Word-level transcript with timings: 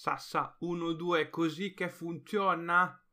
Sassa 0.00 0.56
1, 0.60 0.92
2, 0.92 1.28
così 1.28 1.74
che 1.74 1.88
funziona? 1.88 3.04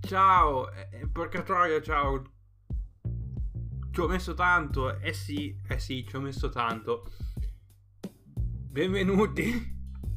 Ciao, 0.00 0.70
eh, 0.70 1.08
porca 1.10 1.42
troia, 1.42 1.80
ciao. 1.80 2.22
Ci 3.90 4.00
ho 4.00 4.06
messo 4.06 4.34
tanto, 4.34 4.98
eh 4.98 5.14
sì, 5.14 5.58
eh 5.66 5.78
sì, 5.78 6.04
ci 6.06 6.16
ho 6.16 6.20
messo 6.20 6.50
tanto. 6.50 7.10
Benvenuti, 8.68 9.50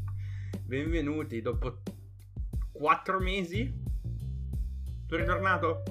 benvenuti 0.61 1.41
dopo 1.41 1.83
4 2.73 3.19
mesi. 3.21 3.73
Sono 5.07 5.21
ritornato? 5.21 5.83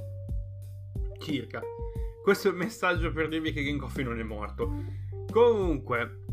Circa. 1.20 1.62
Questo 2.22 2.48
è 2.48 2.50
il 2.50 2.56
messaggio 2.56 3.10
per 3.12 3.28
dirvi 3.28 3.52
che 3.52 3.62
Game 3.62 3.78
Coffee 3.78 4.04
non 4.04 4.18
è 4.18 4.22
morto. 4.22 4.84
Comunque, 5.30 6.24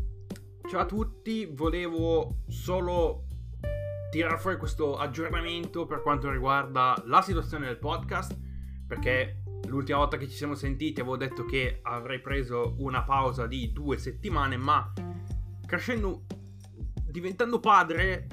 ciao 0.68 0.80
a 0.80 0.86
tutti, 0.86 1.46
volevo 1.46 2.42
solo 2.48 3.24
tirare 4.10 4.38
fuori 4.38 4.56
questo 4.56 4.96
aggiornamento 4.96 5.86
per 5.86 6.02
quanto 6.02 6.30
riguarda 6.30 7.02
la 7.06 7.22
situazione 7.22 7.66
del 7.66 7.78
podcast, 7.78 8.38
perché 8.86 9.42
l'ultima 9.68 9.98
volta 9.98 10.16
che 10.16 10.28
ci 10.28 10.36
siamo 10.36 10.54
sentiti 10.54 11.00
avevo 11.00 11.16
detto 11.16 11.44
che 11.44 11.80
avrei 11.82 12.20
preso 12.20 12.74
una 12.78 13.02
pausa 13.02 13.46
di 13.46 13.72
due 13.72 13.96
settimane, 13.98 14.56
ma 14.56 14.92
crescendo, 15.66 16.24
diventando 17.10 17.58
padre, 17.58 18.26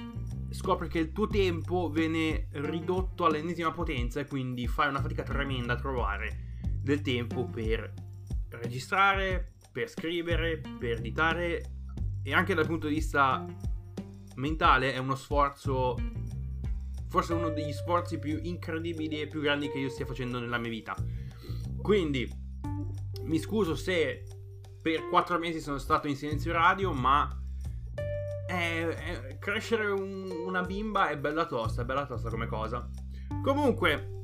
scopri 0.49 0.87
che 0.87 0.99
il 0.99 1.11
tuo 1.11 1.27
tempo 1.27 1.89
viene 1.89 2.49
ridotto 2.51 3.25
all'ennesima 3.25 3.71
potenza 3.71 4.19
e 4.19 4.25
quindi 4.25 4.67
fai 4.67 4.89
una 4.89 5.01
fatica 5.01 5.23
tremenda 5.23 5.73
a 5.73 5.77
trovare 5.77 6.51
del 6.83 7.01
tempo 7.01 7.45
per 7.45 7.93
registrare, 8.49 9.53
per 9.71 9.89
scrivere, 9.89 10.61
per 10.77 10.97
editare 10.97 11.63
e 12.21 12.33
anche 12.33 12.53
dal 12.53 12.67
punto 12.67 12.87
di 12.87 12.95
vista 12.95 13.45
mentale 14.35 14.93
è 14.93 14.97
uno 14.97 15.15
sforzo, 15.15 15.95
forse 17.07 17.33
uno 17.33 17.49
degli 17.49 17.71
sforzi 17.71 18.19
più 18.19 18.39
incredibili 18.41 19.21
e 19.21 19.27
più 19.27 19.41
grandi 19.41 19.69
che 19.69 19.79
io 19.79 19.89
stia 19.89 20.05
facendo 20.05 20.39
nella 20.39 20.57
mia 20.57 20.69
vita. 20.69 20.95
Quindi 21.81 22.29
mi 23.23 23.39
scuso 23.39 23.75
se 23.75 24.25
per 24.81 25.07
quattro 25.07 25.39
mesi 25.39 25.61
sono 25.61 25.77
stato 25.77 26.07
in 26.07 26.15
silenzio 26.15 26.51
radio, 26.51 26.91
ma 26.91 27.29
è, 28.45 28.85
è, 28.85 29.37
crescere 29.39 29.87
un, 29.87 30.29
una 30.45 30.61
bimba 30.63 31.09
è 31.09 31.17
bella 31.17 31.45
tosta, 31.45 31.81
è 31.81 31.85
bella 31.85 32.05
tosta 32.05 32.29
come 32.29 32.47
cosa. 32.47 32.89
Comunque, 33.41 34.22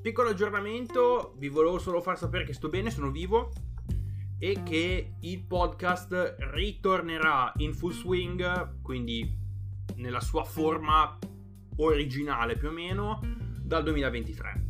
Piccolo 0.00 0.30
aggiornamento, 0.30 1.34
vi 1.38 1.48
volevo 1.48 1.78
solo 1.78 2.00
far 2.00 2.16
sapere 2.16 2.44
che 2.44 2.52
sto 2.52 2.68
bene, 2.68 2.88
sono 2.90 3.10
vivo 3.10 3.50
e 4.38 4.62
che 4.62 5.14
il 5.18 5.42
podcast 5.42 6.36
ritornerà 6.52 7.52
in 7.56 7.74
full 7.74 7.90
swing, 7.90 8.80
quindi 8.80 9.36
nella 9.96 10.20
sua 10.20 10.44
forma 10.44 11.18
originale 11.78 12.56
più 12.56 12.68
o 12.68 12.70
meno, 12.70 13.20
dal 13.60 13.82
2023. 13.82 14.66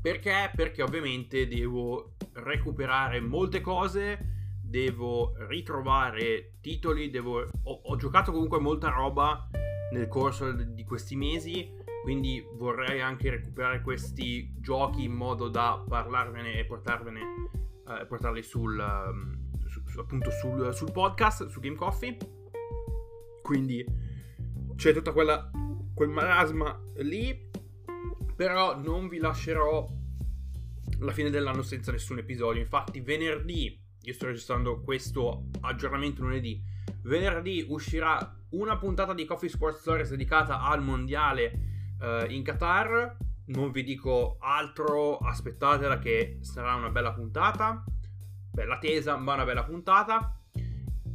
Perché? 0.00 0.52
Perché 0.54 0.82
ovviamente 0.82 1.48
devo 1.48 2.14
recuperare 2.34 3.20
molte 3.20 3.60
cose, 3.60 4.58
devo 4.62 5.34
ritrovare 5.48 6.52
titoli, 6.60 7.10
devo... 7.10 7.40
ho, 7.64 7.80
ho 7.82 7.96
giocato 7.96 8.30
comunque 8.30 8.60
molta 8.60 8.90
roba 8.90 9.50
nel 9.90 10.06
corso 10.06 10.52
di 10.52 10.84
questi 10.84 11.16
mesi 11.16 11.78
quindi 12.02 12.44
vorrei 12.54 13.00
anche 13.00 13.30
recuperare 13.30 13.82
questi 13.82 14.54
giochi 14.58 15.04
in 15.04 15.12
modo 15.12 15.48
da 15.48 15.84
parlarvene 15.86 16.54
e 16.54 16.64
portarvene, 16.64 17.20
eh, 17.88 18.06
portarli 18.06 18.42
sul, 18.42 18.78
um, 18.78 19.58
su, 19.66 19.82
su, 19.86 20.00
appunto 20.00 20.30
sul, 20.30 20.72
sul, 20.72 20.90
podcast, 20.92 21.48
su 21.48 21.60
Game 21.60 21.76
Coffee. 21.76 22.16
Quindi 23.42 23.84
c'è 24.76 24.94
tutta 24.94 25.12
quella, 25.12 25.50
quel 25.92 26.08
marasma 26.08 26.80
lì, 26.96 27.48
però 28.34 28.78
non 28.80 29.08
vi 29.08 29.18
lascerò 29.18 29.86
la 31.00 31.12
fine 31.12 31.28
dell'anno 31.28 31.62
senza 31.62 31.92
nessun 31.92 32.18
episodio. 32.18 32.62
Infatti 32.62 33.00
venerdì, 33.00 33.78
io 34.00 34.12
sto 34.14 34.26
registrando 34.26 34.80
questo 34.80 35.48
aggiornamento 35.60 36.22
lunedì, 36.22 36.62
venerdì 37.02 37.66
uscirà 37.68 38.38
una 38.50 38.78
puntata 38.78 39.12
di 39.12 39.26
Coffee 39.26 39.50
Sports 39.50 39.80
Stories 39.80 40.10
dedicata 40.10 40.62
al 40.62 40.82
mondiale 40.82 41.68
uh, 42.00 42.30
in 42.30 42.42
Qatar. 42.42 43.16
Non 43.46 43.70
vi 43.70 43.82
dico 43.82 44.36
altro, 44.40 45.18
aspettatela 45.18 45.98
che 45.98 46.38
sarà 46.40 46.74
una 46.74 46.90
bella 46.90 47.12
puntata. 47.12 47.84
Bella 48.52 48.78
tesa, 48.78 49.16
ma 49.16 49.34
una 49.34 49.44
bella 49.44 49.64
puntata. 49.64 50.36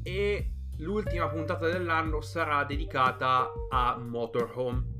E 0.03 0.51
l'ultima 0.79 1.29
puntata 1.29 1.67
dell'anno 1.67 2.21
sarà 2.21 2.63
dedicata 2.63 3.51
a 3.69 3.97
Motorhome. 3.97 4.93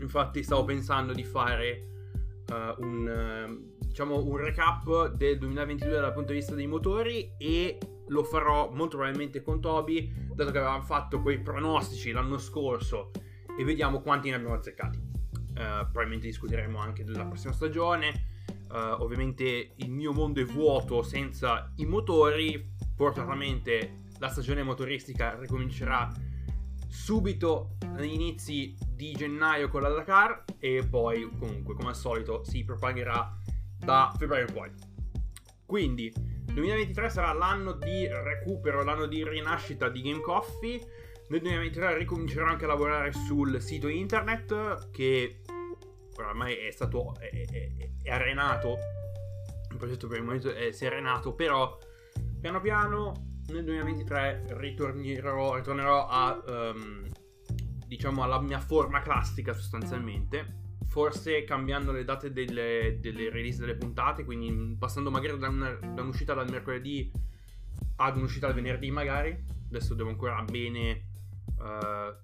Infatti 0.00 0.42
stavo 0.42 0.64
pensando 0.64 1.12
di 1.12 1.24
fare 1.24 1.88
uh, 2.50 2.82
un, 2.82 3.06
uh, 3.78 3.86
diciamo, 3.86 4.22
un 4.22 4.36
recap 4.36 5.08
del 5.12 5.38
2022 5.38 6.00
dal 6.00 6.12
punto 6.12 6.32
di 6.32 6.38
vista 6.38 6.54
dei 6.54 6.66
motori 6.66 7.32
e 7.38 7.78
lo 8.08 8.22
farò 8.22 8.70
molto 8.70 8.96
probabilmente 8.96 9.42
con 9.42 9.60
Toby, 9.60 10.12
dato 10.34 10.50
che 10.50 10.58
avevamo 10.58 10.82
fatto 10.82 11.22
quei 11.22 11.40
pronostici 11.40 12.12
l'anno 12.12 12.36
scorso 12.36 13.12
e 13.56 13.64
vediamo 13.64 14.00
quanti 14.00 14.30
ne 14.30 14.36
abbiamo 14.36 14.54
azzeccati. 14.54 14.98
Uh, 14.98 15.84
probabilmente 15.84 16.26
discuteremo 16.26 16.78
anche 16.78 17.04
della 17.04 17.26
prossima 17.26 17.52
stagione. 17.52 18.32
Uh, 18.68 19.02
ovviamente 19.02 19.74
il 19.76 19.90
mio 19.90 20.12
mondo 20.12 20.40
è 20.40 20.44
vuoto 20.44 21.02
senza 21.02 21.72
i 21.76 21.86
motori. 21.86 22.72
Fortunatamente 22.96 24.02
la 24.18 24.28
stagione 24.28 24.62
motoristica 24.62 25.38
ricomincerà 25.38 26.10
subito 26.88 27.76
agli 27.96 28.12
inizi 28.12 28.76
di 28.88 29.12
gennaio 29.12 29.68
con 29.68 29.82
la 29.82 29.88
Dakar 29.88 30.44
e 30.58 30.86
poi 30.88 31.28
comunque 31.38 31.74
come 31.74 31.88
al 31.88 31.96
solito 31.96 32.44
si 32.44 32.64
propagherà 32.64 33.36
da 33.78 34.12
febbraio 34.16 34.46
in 34.46 34.52
poi. 34.52 34.70
Quindi 35.66 36.12
2023 36.52 37.10
sarà 37.10 37.32
l'anno 37.32 37.72
di 37.72 38.06
recupero, 38.06 38.84
l'anno 38.84 39.06
di 39.06 39.28
rinascita 39.28 39.88
di 39.88 40.02
Game 40.02 40.20
Coffee 40.20 40.80
nel 41.28 41.40
2023 41.40 41.98
ricomincerò 41.98 42.46
anche 42.46 42.64
a 42.64 42.68
lavorare 42.68 43.12
sul 43.12 43.60
sito 43.60 43.88
internet 43.88 44.90
che 44.90 45.40
ormai 46.18 46.54
è 46.54 46.70
stato 46.70 47.14
è, 47.18 47.30
è, 47.30 47.90
è 48.02 48.10
arenato. 48.10 48.76
Il 49.70 49.76
progetto 49.76 50.06
per 50.06 50.18
il 50.18 50.24
momento 50.24 50.54
è, 50.54 50.70
si 50.72 50.84
è 50.84 50.88
arenato, 50.88 51.34
però 51.34 51.76
piano 52.40 52.60
piano 52.60 53.40
nel 53.48 53.64
2023 53.64 54.44
ritornerò, 54.50 55.56
ritornerò 55.56 56.06
a 56.06 56.42
um, 56.46 57.06
diciamo 57.86 58.22
alla 58.22 58.40
mia 58.40 58.60
forma 58.60 59.00
classica 59.00 59.52
sostanzialmente. 59.52 60.62
Forse 60.86 61.42
cambiando 61.42 61.90
le 61.90 62.04
date 62.04 62.32
delle, 62.32 62.98
delle 63.00 63.30
release 63.30 63.58
delle 63.58 63.76
puntate, 63.76 64.24
quindi 64.24 64.76
passando 64.78 65.10
magari 65.10 65.36
da, 65.38 65.48
una, 65.48 65.72
da 65.72 66.02
un'uscita 66.02 66.34
dal 66.34 66.48
mercoledì 66.48 67.10
ad 67.96 68.16
un'uscita 68.16 68.46
al 68.46 68.54
venerdì 68.54 68.90
magari. 68.90 69.36
Adesso 69.68 69.94
devo 69.94 70.10
ancora 70.10 70.40
bene 70.42 71.13
uh, 71.64 72.14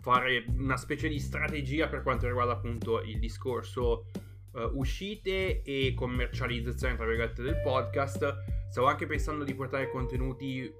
fare 0.00 0.44
una 0.56 0.76
specie 0.76 1.08
di 1.08 1.18
strategia 1.18 1.88
per 1.88 2.02
quanto 2.02 2.26
riguarda 2.26 2.52
appunto 2.52 3.02
il 3.02 3.18
discorso 3.18 4.10
uh, 4.52 4.70
uscite 4.74 5.62
e 5.62 5.94
commercializzazione 5.94 6.96
tra 6.96 7.06
virgolette 7.06 7.42
del 7.42 7.60
podcast. 7.62 8.68
Stavo 8.70 8.88
anche 8.88 9.06
pensando 9.06 9.44
di 9.44 9.54
portare 9.54 9.90
contenuti 9.90 10.70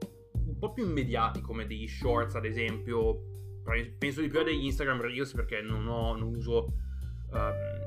un 0.47 0.59
po' 0.59 0.73
più 0.73 0.85
immediati 0.85 1.41
come 1.41 1.67
degli 1.67 1.87
shorts 1.87 2.35
ad 2.35 2.45
esempio. 2.45 3.33
Penso 3.99 4.21
di 4.21 4.29
più 4.29 4.41
a 4.41 4.45
degli 4.45 4.65
Instagram 4.65 5.01
Reels 5.01 5.33
perché 5.33 5.63
non 5.63 5.87
ho, 5.87 6.17
non 6.17 6.35
uso... 6.35 6.75
Um, 7.31 7.83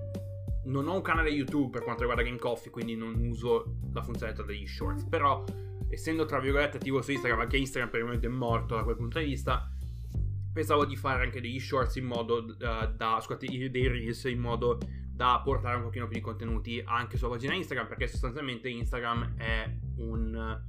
non 0.68 0.88
ho 0.88 0.96
un 0.96 1.02
canale 1.02 1.30
YouTube 1.30 1.70
per 1.70 1.84
quanto 1.84 2.02
riguarda 2.02 2.24
Game 2.24 2.40
Coffee, 2.40 2.72
quindi 2.72 2.96
non 2.96 3.16
uso 3.26 3.78
la 3.94 4.02
funzionalità 4.02 4.44
degli 4.44 4.68
shorts. 4.68 5.06
Però, 5.06 5.44
essendo 5.90 6.26
tra 6.26 6.40
virgolette 6.40 6.78
attivo 6.78 7.02
su 7.02 7.12
Instagram, 7.12 7.42
anche 7.42 7.58
Instagram 7.58 7.90
per 7.90 8.00
il 8.00 8.06
momento 8.06 8.28
è 8.28 8.32
morto 8.32 8.76
da 8.76 8.84
quel 8.84 8.98
punto 8.98 9.20
di 9.20 9.26
vista, 9.26 9.72
pensavo 10.58 10.86
di 10.86 10.96
fare 10.96 11.24
anche 11.24 11.40
degli 11.40 11.60
shorts 11.60 11.98
in 11.98 12.06
modo 12.06 12.38
uh, 12.38 12.56
da, 12.56 13.20
scusate, 13.22 13.70
dei 13.70 13.88
reels 13.88 14.24
in 14.24 14.40
modo 14.40 14.80
da 15.14 15.40
portare 15.44 15.76
un 15.76 15.84
pochino 15.84 16.08
più 16.08 16.16
di 16.16 16.22
contenuti 16.22 16.82
anche 16.84 17.16
sulla 17.16 17.32
pagina 17.32 17.54
Instagram 17.54 17.88
perché 17.88 18.08
sostanzialmente 18.08 18.68
Instagram 18.68 19.36
è 19.38 19.72
un, 19.98 20.60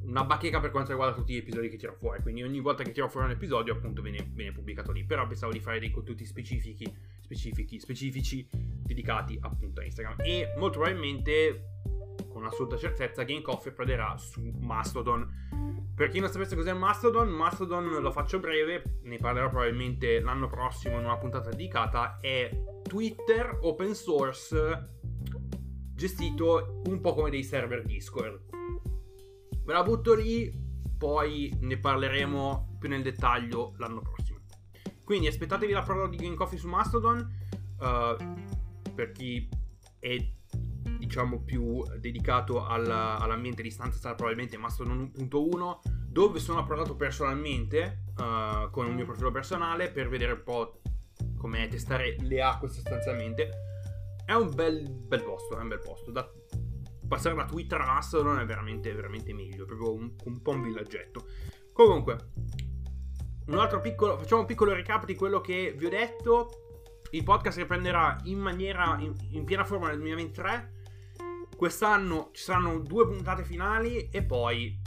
una 0.00 0.24
bacheca 0.24 0.60
per 0.60 0.70
quanto 0.70 0.92
riguarda 0.92 1.14
tutti 1.14 1.34
gli 1.34 1.38
episodi 1.38 1.68
che 1.68 1.76
tiro 1.76 1.92
fuori. 1.92 2.22
Quindi 2.22 2.42
ogni 2.42 2.60
volta 2.60 2.82
che 2.82 2.92
tiro 2.92 3.08
fuori 3.10 3.26
un 3.26 3.32
episodio 3.32 3.74
appunto 3.74 4.00
viene, 4.00 4.26
viene 4.32 4.52
pubblicato 4.52 4.92
lì. 4.92 5.04
Però 5.04 5.26
pensavo 5.26 5.52
di 5.52 5.60
fare 5.60 5.78
dei 5.78 5.90
contenuti 5.90 6.24
specifici 6.24 6.90
specifici 7.20 7.78
specifici 7.78 8.48
dedicati 8.50 9.38
appunto 9.42 9.80
a 9.80 9.84
Instagram. 9.84 10.16
E 10.20 10.54
molto 10.56 10.78
probabilmente 10.78 11.82
con 12.30 12.46
assoluta 12.46 12.78
certezza 12.78 13.24
Game 13.24 13.42
Coffee 13.42 13.72
approderà 13.72 14.16
su 14.16 14.40
Mastodon 14.58 15.47
per 15.98 16.10
chi 16.10 16.20
non 16.20 16.30
sapesse 16.30 16.54
cos'è 16.54 16.72
Mastodon, 16.72 17.28
Mastodon 17.28 17.88
lo 17.88 18.12
faccio 18.12 18.38
breve, 18.38 19.00
ne 19.02 19.16
parlerò 19.16 19.48
probabilmente 19.48 20.20
l'anno 20.20 20.46
prossimo 20.46 20.96
in 20.96 21.04
una 21.04 21.16
puntata 21.16 21.50
dedicata, 21.50 22.20
è 22.20 22.48
Twitter 22.84 23.58
open 23.62 23.96
source 23.96 24.94
gestito 25.96 26.82
un 26.86 27.00
po' 27.00 27.14
come 27.14 27.30
dei 27.30 27.42
server 27.42 27.82
Discord. 27.82 28.40
Ve 29.64 29.72
la 29.72 29.82
butto 29.82 30.14
lì, 30.14 30.48
poi 30.96 31.52
ne 31.62 31.78
parleremo 31.78 32.76
più 32.78 32.88
nel 32.88 33.02
dettaglio 33.02 33.74
l'anno 33.78 34.00
prossimo. 34.00 34.38
Quindi 35.02 35.26
aspettatevi 35.26 35.72
la 35.72 35.82
prova 35.82 36.06
di 36.06 36.16
Game 36.16 36.36
Coffee 36.36 36.60
su 36.60 36.68
Mastodon. 36.68 37.18
Uh, 37.76 38.92
per 38.94 39.10
chi 39.10 39.48
è 39.98 40.16
diciamo 41.08 41.40
più 41.40 41.82
dedicato 41.98 42.66
alla, 42.66 43.18
all'ambiente 43.18 43.62
di 43.62 43.70
stanza 43.70 43.98
sarà 43.98 44.14
probabilmente 44.14 44.58
Mastodon 44.58 45.10
1.1 45.16 45.78
dove 46.06 46.38
sono 46.38 46.58
approdato 46.58 46.96
personalmente 46.96 48.04
uh, 48.18 48.70
con 48.70 48.86
un 48.86 48.94
mio 48.94 49.06
profilo 49.06 49.30
personale 49.30 49.90
per 49.90 50.10
vedere 50.10 50.32
un 50.32 50.42
po' 50.44 50.80
come 51.38 51.66
testare 51.68 52.16
le 52.20 52.42
acque 52.42 52.68
sostanzialmente. 52.68 53.50
È 54.26 54.34
un 54.34 54.54
bel, 54.54 54.86
bel 54.90 55.22
posto 55.22 55.56
è 55.56 55.62
un 55.62 55.68
bel 55.68 55.80
posto. 55.80 56.10
Da 56.10 56.30
passare 57.08 57.34
da 57.34 57.46
Twitter 57.46 57.80
a 57.80 57.86
Mastodon 57.86 58.40
è 58.40 58.44
veramente 58.44 58.92
veramente 58.92 59.32
meglio 59.32 59.62
è 59.62 59.66
proprio 59.66 59.94
un, 59.94 60.14
un 60.24 60.42
po' 60.42 60.50
un 60.50 60.62
villaggetto. 60.62 61.26
Comunque 61.72 62.32
un 63.46 63.58
altro 63.58 63.80
piccolo 63.80 64.18
facciamo 64.18 64.42
un 64.42 64.46
piccolo 64.46 64.74
recap 64.74 65.06
di 65.06 65.14
quello 65.14 65.40
che 65.40 65.74
vi 65.74 65.86
ho 65.86 65.90
detto. 65.90 66.50
Il 67.12 67.22
podcast 67.22 67.56
riprenderà 67.56 68.18
in 68.24 68.38
maniera 68.38 68.98
in, 69.00 69.14
in 69.30 69.44
piena 69.44 69.64
forma 69.64 69.88
nel 69.88 69.96
2023 69.96 70.76
Quest'anno 71.58 72.30
ci 72.34 72.44
saranno 72.44 72.78
due 72.78 73.04
puntate 73.04 73.42
finali 73.42 74.10
e 74.10 74.22
poi 74.22 74.80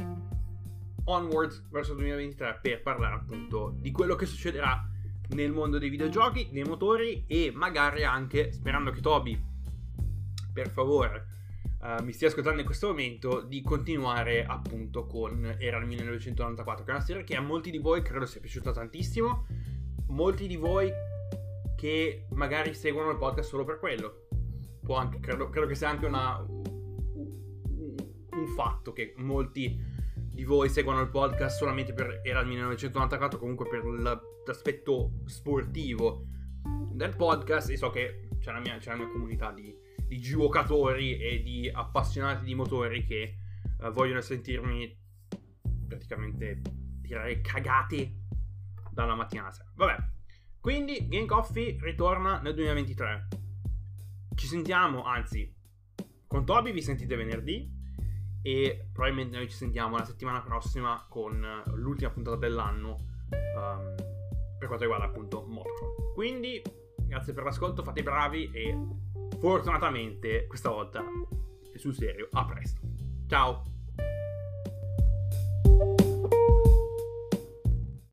onwards 1.03 1.67
verso 1.69 1.91
il 1.91 1.97
2023 1.97 2.59
per 2.61 2.81
parlare 2.81 3.15
appunto 3.15 3.75
di 3.77 3.91
quello 3.91 4.15
che 4.15 4.25
succederà 4.25 4.81
nel 5.31 5.51
mondo 5.51 5.77
dei 5.77 5.89
videogiochi, 5.89 6.47
dei 6.49 6.63
motori 6.63 7.25
e 7.27 7.51
magari 7.53 8.05
anche, 8.05 8.53
sperando 8.53 8.91
che 8.91 9.01
Toby, 9.01 9.37
per 10.53 10.69
favore, 10.69 11.27
uh, 11.81 12.01
mi 12.05 12.13
stia 12.13 12.29
ascoltando 12.29 12.61
in 12.61 12.65
questo 12.65 12.87
momento, 12.87 13.41
di 13.41 13.61
continuare 13.61 14.45
appunto 14.45 15.05
con 15.05 15.57
Era 15.59 15.77
il 15.77 15.87
1994, 15.87 16.85
che 16.85 16.91
è 16.91 16.93
una 16.93 17.03
serie 17.03 17.23
che 17.25 17.35
a 17.35 17.41
molti 17.41 17.69
di 17.69 17.79
voi 17.79 18.01
credo 18.01 18.25
sia 18.25 18.39
piaciuta 18.39 18.71
tantissimo, 18.71 19.45
molti 20.07 20.47
di 20.47 20.55
voi 20.55 20.89
che 21.75 22.27
magari 22.29 22.73
seguono 22.73 23.09
il 23.09 23.17
podcast 23.17 23.49
solo 23.49 23.65
per 23.65 23.77
quello 23.77 24.27
può 24.83 24.97
anche, 24.97 25.19
credo, 25.19 25.49
credo 25.49 25.67
che 25.67 25.75
sia 25.75 25.89
anche 25.89 26.05
una, 26.05 26.39
un 26.39 28.47
fatto 28.55 28.93
che 28.93 29.13
molti 29.17 29.89
di 30.15 30.43
voi 30.43 30.69
seguono 30.69 31.01
il 31.01 31.09
podcast 31.09 31.57
solamente 31.57 31.93
per 31.93 32.21
era 32.23 32.39
il 32.39 32.47
1994 32.47 33.37
comunque 33.37 33.67
per 33.67 33.83
l'aspetto 34.45 35.11
sportivo 35.25 36.25
del 36.91 37.15
podcast. 37.15 37.69
E 37.69 37.77
so 37.77 37.89
che 37.89 38.29
c'è 38.39 38.51
la 38.51 38.59
mia, 38.59 38.77
c'è 38.77 38.91
la 38.91 38.97
mia 38.97 39.09
comunità 39.09 39.51
di, 39.51 39.75
di, 40.07 40.19
giocatori 40.19 41.19
e 41.19 41.41
di 41.41 41.69
appassionati 41.71 42.43
di 42.43 42.55
motori 42.55 43.03
che 43.03 43.35
uh, 43.79 43.91
vogliono 43.91 44.21
sentirmi 44.21 44.99
praticamente 45.87 46.61
tirare 47.01 47.41
cagate 47.41 48.13
dalla 48.91 49.15
mattina 49.15 49.43
alla 49.43 49.51
sera. 49.51 49.71
Vabbè 49.75 50.19
quindi 50.61 51.07
Game 51.07 51.25
Coffee 51.25 51.75
ritorna 51.81 52.39
nel 52.39 52.53
2023 52.53 53.27
ci 54.35 54.47
sentiamo, 54.47 55.03
anzi, 55.03 55.53
con 56.27 56.45
Toby 56.45 56.71
vi 56.71 56.81
sentite 56.81 57.15
venerdì 57.15 57.79
e 58.41 58.89
probabilmente 58.91 59.37
noi 59.37 59.49
ci 59.49 59.55
sentiamo 59.55 59.97
la 59.97 60.05
settimana 60.05 60.41
prossima 60.41 61.05
con 61.09 61.45
l'ultima 61.75 62.09
puntata 62.09 62.37
dell'anno 62.37 62.97
um, 63.29 63.95
per 64.57 64.67
quanto 64.67 64.83
riguarda 64.83 65.05
appunto 65.05 65.45
Motorsport. 65.47 66.13
Quindi, 66.13 66.61
grazie 67.07 67.33
per 67.33 67.43
l'ascolto, 67.43 67.83
fate 67.83 67.99
i 67.99 68.03
bravi 68.03 68.49
e 68.53 68.77
fortunatamente 69.39 70.47
questa 70.47 70.69
volta 70.69 71.03
sul 71.75 71.93
serio, 71.93 72.27
a 72.31 72.45
presto. 72.45 72.81
Ciao! 73.27 73.70